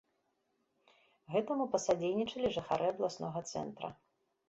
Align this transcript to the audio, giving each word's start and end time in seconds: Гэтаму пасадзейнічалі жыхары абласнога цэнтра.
Гэтаму 1.35 1.63
пасадзейнічалі 1.75 2.47
жыхары 2.59 2.85
абласнога 2.97 3.49
цэнтра. 3.51 3.97